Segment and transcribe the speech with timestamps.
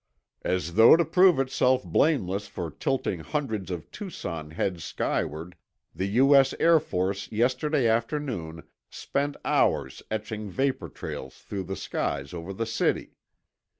[0.41, 5.55] As though to prove itself blameless for tilting hundreds of Tucson heads skyward,
[5.93, 6.55] the U.S.
[6.59, 13.11] Air Force yesterday afternoon spent hours etching vapor trails through the skies over the city.